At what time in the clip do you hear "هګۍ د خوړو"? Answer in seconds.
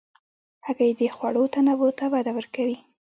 0.65-1.43